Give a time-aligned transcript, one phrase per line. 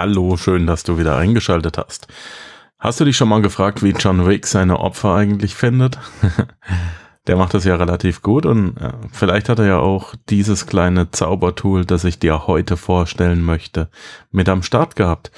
[0.00, 2.06] Hallo, schön, dass du wieder eingeschaltet hast.
[2.78, 5.98] Hast du dich schon mal gefragt, wie John Wick seine Opfer eigentlich findet?
[7.26, 11.10] Der macht das ja relativ gut und äh, vielleicht hat er ja auch dieses kleine
[11.10, 13.90] Zaubertool, das ich dir heute vorstellen möchte,
[14.30, 15.32] mit am Start gehabt.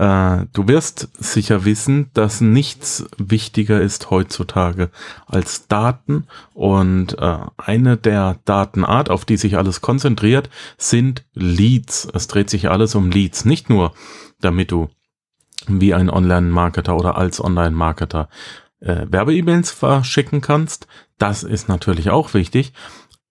[0.00, 4.88] Äh, du wirst sicher wissen, dass nichts wichtiger ist heutzutage
[5.26, 6.24] als Daten
[6.54, 12.08] und äh, eine der Datenart, auf die sich alles konzentriert, sind Leads.
[12.14, 13.92] Es dreht sich alles um Leads, nicht nur
[14.40, 14.88] damit du
[15.66, 18.30] wie ein Online-Marketer oder als Online-Marketer
[18.80, 20.86] äh, Werbe-E-Mails verschicken kannst.
[21.18, 22.72] Das ist natürlich auch wichtig.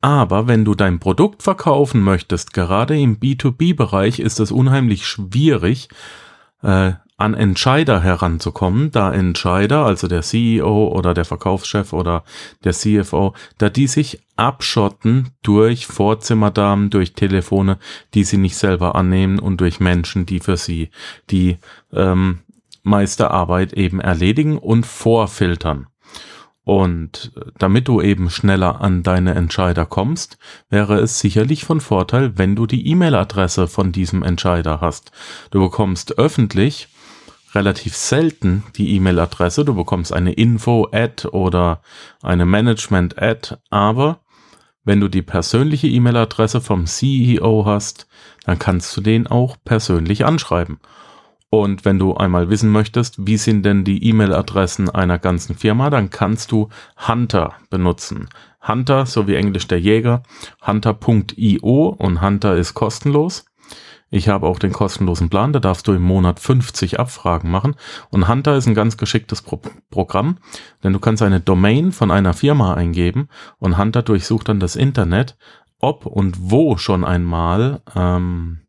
[0.01, 5.89] Aber wenn du dein Produkt verkaufen möchtest, gerade im B2B-Bereich ist es unheimlich schwierig,
[6.61, 12.23] äh, an Entscheider heranzukommen, da Entscheider, also der CEO oder der Verkaufschef oder
[12.63, 17.77] der CFO, da die sich abschotten durch Vorzimmerdamen, durch Telefone,
[18.13, 20.91] die sie nicht selber annehmen und durch Menschen, die für sie
[21.29, 21.57] die
[21.91, 22.39] ähm,
[22.83, 25.88] meiste Arbeit eben erledigen und vorfiltern.
[26.63, 30.37] Und äh, damit du eben schneller an deine Entscheider kommst,
[30.69, 35.11] wäre es sicherlich von Vorteil, wenn du die E-Mail-Adresse von diesem Entscheider hast.
[35.51, 36.89] Du bekommst öffentlich
[37.55, 39.65] relativ selten die E-Mail-Adresse.
[39.65, 41.81] Du bekommst eine Info-Ad oder
[42.21, 44.19] eine Management-Ad, aber
[44.83, 48.07] wenn du die persönliche E-Mail-Adresse vom CEO hast,
[48.45, 50.79] dann kannst du den auch persönlich anschreiben.
[51.51, 56.11] Und wenn du einmal wissen möchtest, wie sind denn die E-Mail-Adressen einer ganzen Firma, dann
[56.11, 56.69] kannst du
[57.07, 58.29] Hunter benutzen.
[58.61, 60.21] Hunter, so wie Englisch der Jäger,
[60.65, 63.45] hunter.io und Hunter ist kostenlos.
[64.11, 67.75] Ich habe auch den kostenlosen Plan, da darfst du im Monat 50 Abfragen machen.
[68.09, 69.61] Und Hunter ist ein ganz geschicktes Pro
[69.91, 70.37] Programm,
[70.83, 75.37] denn du kannst eine Domain von einer Firma eingeben und Hunter durchsucht dann das Internet,
[75.79, 78.61] ob und wo schon einmal ähm,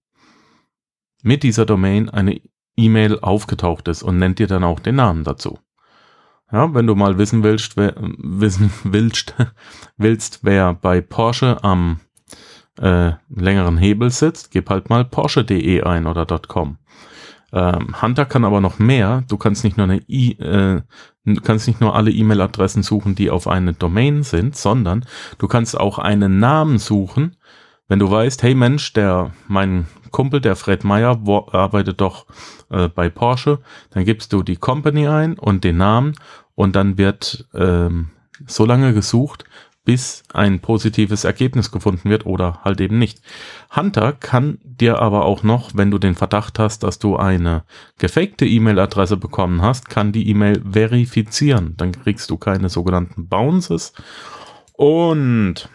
[1.22, 2.40] mit dieser Domain eine
[2.84, 5.58] E-Mail aufgetaucht ist und nennt dir dann auch den Namen dazu.
[6.52, 9.34] Ja, wenn du mal wissen willst, wer, wissen willst,
[9.96, 12.00] willst, wer bei Porsche am
[12.80, 16.78] äh, längeren Hebel sitzt, gib halt mal Porsche.de ein oder .com.
[17.52, 19.24] Ähm, Hunter kann aber noch mehr.
[19.28, 20.82] Du kannst nicht nur eine I, äh,
[21.42, 25.04] kannst nicht nur alle E-Mail-Adressen suchen, die auf eine Domain sind, sondern
[25.38, 27.36] du kannst auch einen Namen suchen.
[27.90, 31.20] Wenn du weißt, hey Mensch, der mein Kumpel, der Fred Meyer,
[31.50, 32.24] arbeitet doch
[32.70, 33.58] äh, bei Porsche.
[33.90, 36.14] Dann gibst du die Company ein und den Namen
[36.54, 38.10] und dann wird ähm,
[38.46, 39.44] so lange gesucht,
[39.84, 43.22] bis ein positives Ergebnis gefunden wird oder halt eben nicht.
[43.74, 47.64] Hunter kann dir aber auch noch, wenn du den Verdacht hast, dass du eine
[47.98, 51.74] gefakte E-Mail-Adresse bekommen hast, kann die E-Mail verifizieren.
[51.76, 53.94] Dann kriegst du keine sogenannten Bounces.
[54.74, 55.68] Und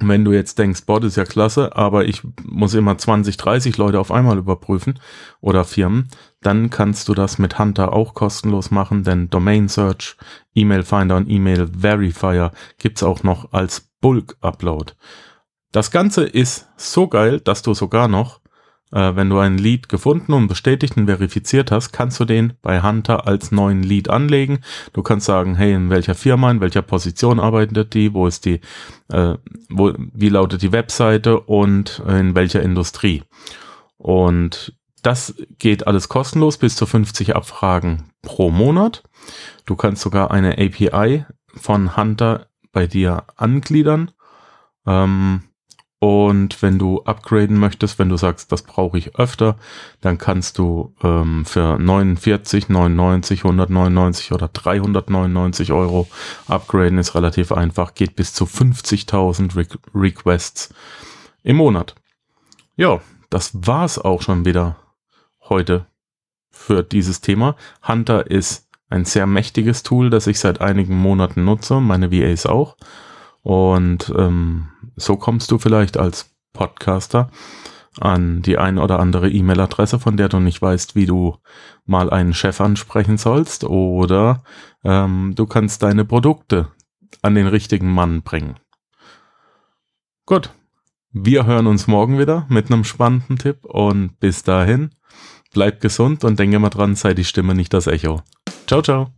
[0.00, 3.76] wenn du jetzt denkst, boah, das ist ja klasse, aber ich muss immer 20, 30
[3.76, 4.98] Leute auf einmal überprüfen
[5.40, 6.08] oder Firmen,
[6.40, 10.16] dann kannst du das mit Hunter auch kostenlos machen, denn Domain Search,
[10.54, 14.92] E-Mail Finder und E-Mail Verifier gibt's auch noch als Bulk Upload.
[15.72, 18.40] Das Ganze ist so geil, dass du sogar noch
[18.92, 22.82] äh, wenn du ein Lead gefunden und bestätigt und verifiziert hast, kannst du den bei
[22.82, 24.60] Hunter als neuen Lead anlegen.
[24.92, 28.60] Du kannst sagen, hey, in welcher Firma, in welcher Position arbeitet die, wo ist die,
[29.08, 29.34] äh,
[29.68, 33.22] wo, wie lautet die Webseite und in welcher Industrie.
[33.96, 39.02] Und das geht alles kostenlos bis zu 50 Abfragen pro Monat.
[39.64, 44.10] Du kannst sogar eine API von Hunter bei dir angliedern.
[44.86, 45.42] Ähm,
[46.00, 49.56] und wenn du upgraden möchtest, wenn du sagst, das brauche ich öfter,
[50.00, 56.06] dann kannst du ähm, für 49, 99, 199 oder 399 Euro
[56.46, 56.98] upgraden.
[56.98, 60.72] Ist relativ einfach, geht bis zu 50.000 Re Requests
[61.42, 61.96] im Monat.
[62.76, 64.76] Ja, das war's auch schon wieder
[65.48, 65.86] heute
[66.48, 67.56] für dieses Thema.
[67.86, 72.76] Hunter ist ein sehr mächtiges Tool, das ich seit einigen Monaten nutze, meine VAs auch.
[73.48, 77.30] Und ähm, so kommst du vielleicht als Podcaster
[77.98, 81.38] an die ein oder andere E-Mail-Adresse, von der du nicht weißt, wie du
[81.86, 84.42] mal einen Chef ansprechen sollst, oder
[84.84, 86.68] ähm, du kannst deine Produkte
[87.22, 88.56] an den richtigen Mann bringen.
[90.26, 90.50] Gut,
[91.10, 94.90] wir hören uns morgen wieder mit einem spannenden Tipp und bis dahin,
[95.54, 98.20] bleib gesund und denke mal dran, sei die Stimme nicht das Echo.
[98.66, 99.17] Ciao, ciao.